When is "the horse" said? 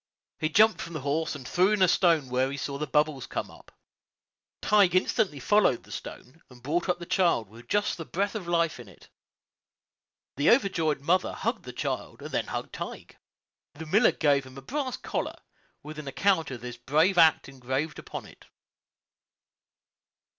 0.93-1.35